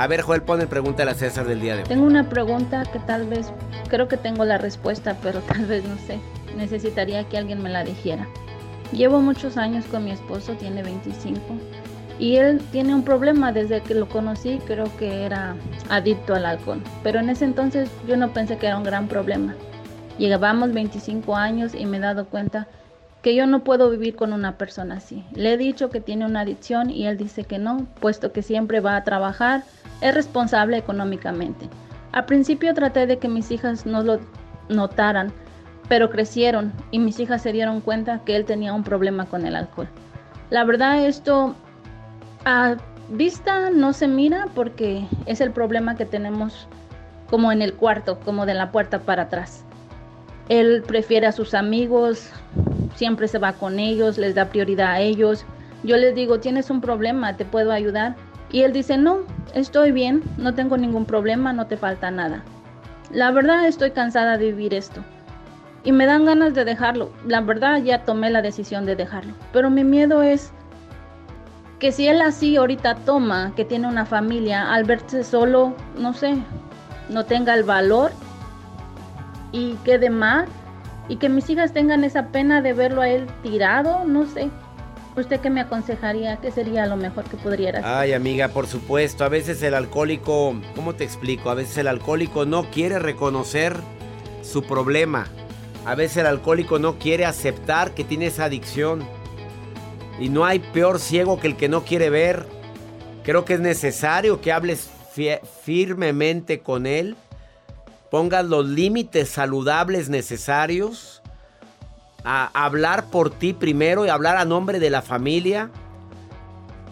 [0.00, 1.88] A ver, Joel, pon el pregúntale a César del día de hoy.
[1.88, 3.52] Tengo una pregunta que tal vez,
[3.90, 6.18] creo que tengo la respuesta, pero tal vez no sé.
[6.56, 8.26] Necesitaría que alguien me la dijera.
[8.92, 11.38] Llevo muchos años con mi esposo, tiene 25,
[12.18, 15.54] y él tiene un problema desde que lo conocí, creo que era
[15.90, 16.82] adicto al alcohol.
[17.02, 19.54] Pero en ese entonces yo no pensé que era un gran problema.
[20.16, 22.68] Llevábamos 25 años y me he dado cuenta
[23.20, 25.26] que yo no puedo vivir con una persona así.
[25.34, 28.80] Le he dicho que tiene una adicción y él dice que no, puesto que siempre
[28.80, 29.64] va a trabajar,
[30.00, 31.68] es responsable económicamente.
[32.12, 34.20] Al principio traté de que mis hijas no lo
[34.68, 35.32] notaran,
[35.88, 39.56] pero crecieron y mis hijas se dieron cuenta que él tenía un problema con el
[39.56, 39.88] alcohol.
[40.50, 41.54] La verdad esto
[42.44, 42.76] a
[43.10, 46.68] vista no se mira porque es el problema que tenemos
[47.28, 49.64] como en el cuarto, como de la puerta para atrás.
[50.48, 52.28] Él prefiere a sus amigos,
[52.96, 55.44] siempre se va con ellos, les da prioridad a ellos.
[55.84, 58.16] Yo les digo, tienes un problema, te puedo ayudar.
[58.52, 59.18] Y él dice, no,
[59.54, 62.42] estoy bien, no tengo ningún problema, no te falta nada.
[63.12, 65.02] La verdad estoy cansada de vivir esto.
[65.84, 67.10] Y me dan ganas de dejarlo.
[67.26, 69.34] La verdad ya tomé la decisión de dejarlo.
[69.52, 70.52] Pero mi miedo es
[71.78, 76.36] que si él así ahorita toma, que tiene una familia, al verse solo, no sé,
[77.08, 78.12] no tenga el valor
[79.52, 80.46] y quede mal
[81.08, 84.50] y que mis hijas tengan esa pena de verlo a él tirado, no sé.
[85.16, 86.36] ¿Usted qué me aconsejaría?
[86.36, 87.84] ¿Qué sería lo mejor que podría hacer?
[87.84, 89.24] Ay, amiga, por supuesto.
[89.24, 91.50] A veces el alcohólico, ¿cómo te explico?
[91.50, 93.76] A veces el alcohólico no quiere reconocer
[94.42, 95.26] su problema.
[95.84, 99.02] A veces el alcohólico no quiere aceptar que tiene esa adicción.
[100.20, 102.46] Y no hay peor ciego que el que no quiere ver.
[103.24, 104.90] Creo que es necesario que hables
[105.62, 107.16] firmemente con él.
[108.10, 111.19] Pongas los límites saludables necesarios.
[112.24, 115.70] A hablar por ti primero y hablar a nombre de la familia.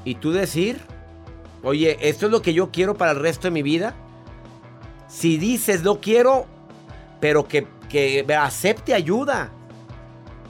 [0.05, 0.81] Y tú decir,
[1.63, 3.95] oye, esto es lo que yo quiero para el resto de mi vida.
[5.09, 6.47] Si dices, no quiero,
[7.21, 9.51] pero que, que acepte ayuda.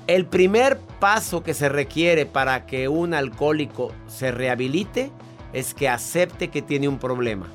[0.06, 5.10] El primer paso que se requiere para que un alcohólico se rehabilite
[5.52, 7.46] es que acepte que tiene un problema.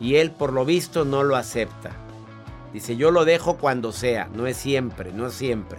[0.00, 1.90] Y él por lo visto no lo acepta.
[2.72, 5.78] Dice, yo lo dejo cuando sea, no es siempre, no es siempre.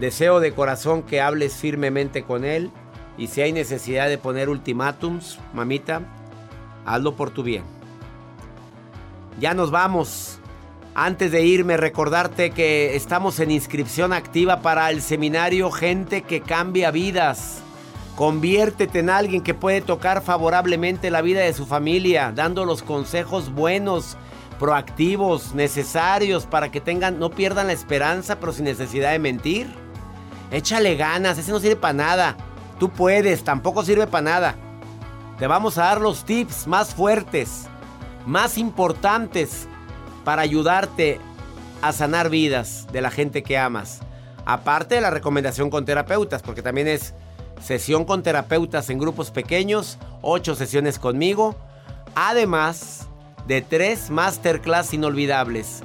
[0.00, 2.70] Deseo de corazón que hables firmemente con él
[3.18, 6.00] y si hay necesidad de poner ultimátums, mamita,
[6.86, 7.64] hazlo por tu bien.
[9.38, 10.38] Ya nos vamos.
[10.94, 16.90] Antes de irme, recordarte que estamos en inscripción activa para el seminario Gente que cambia
[16.90, 17.60] vidas.
[18.16, 23.52] Conviértete en alguien que puede tocar favorablemente la vida de su familia, dando los consejos
[23.52, 24.16] buenos,
[24.58, 29.89] proactivos, necesarios para que tengan, no pierdan la esperanza, pero sin necesidad de mentir.
[30.50, 32.36] Échale ganas, ese no sirve para nada.
[32.78, 34.54] Tú puedes, tampoco sirve para nada.
[35.38, 37.66] Te vamos a dar los tips más fuertes,
[38.26, 39.66] más importantes
[40.24, 41.20] para ayudarte
[41.82, 44.00] a sanar vidas de la gente que amas.
[44.44, 47.14] Aparte de la recomendación con terapeutas, porque también es
[47.62, 51.56] sesión con terapeutas en grupos pequeños, ocho sesiones conmigo,
[52.14, 53.06] además
[53.46, 55.82] de tres masterclass inolvidables.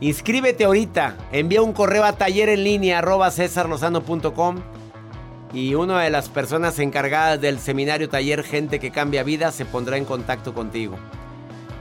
[0.00, 3.32] Inscríbete ahorita, envía un correo a taller en línea arroba
[5.52, 9.96] y una de las personas encargadas del seminario taller Gente que cambia vida se pondrá
[9.96, 10.96] en contacto contigo.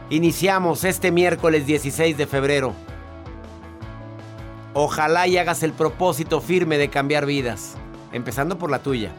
[0.09, 2.73] Iniciamos este miércoles 16 de febrero.
[4.73, 7.75] Ojalá y hagas el propósito firme de cambiar vidas,
[8.13, 9.11] empezando por la tuya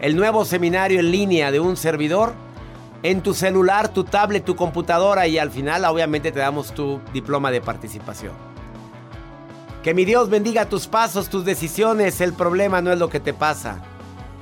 [0.00, 2.34] el nuevo seminario en línea de un servidor
[3.02, 7.50] en tu celular, tu tablet, tu computadora y al final obviamente te damos tu diploma
[7.50, 8.32] de participación.
[9.82, 12.20] Que mi Dios bendiga tus pasos, tus decisiones.
[12.20, 13.80] El problema no es lo que te pasa.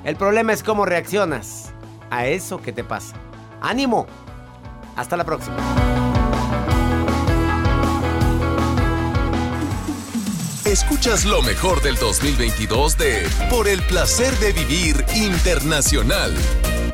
[0.05, 1.73] El problema es cómo reaccionas
[2.11, 3.15] a eso que te pasa.
[3.61, 4.07] Ánimo.
[4.97, 5.57] Hasta la próxima.
[10.65, 16.35] Escuchas lo mejor del 2022 de Por el placer de vivir internacional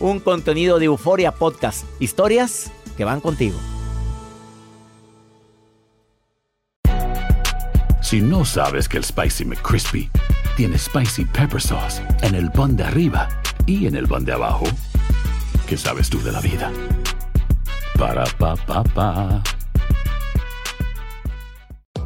[0.00, 3.58] Un contenido de Euforia Podcast, historias que van contigo.
[8.00, 10.10] Si no sabes que el Spicy McCrispy
[10.56, 13.28] tiene Spicy Pepper Sauce en el pan de arriba
[13.64, 14.64] y en el pan de abajo,
[15.66, 16.70] ¿qué sabes tú de la vida?
[17.98, 19.42] Para pa pa pa.